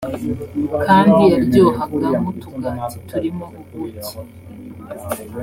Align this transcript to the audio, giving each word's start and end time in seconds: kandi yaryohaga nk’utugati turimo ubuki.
kandi 0.85 1.21
yaryohaga 1.33 2.07
nk’utugati 2.21 2.97
turimo 3.09 3.45
ubuki. 3.59 4.15